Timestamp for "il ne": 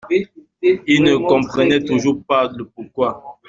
0.63-1.15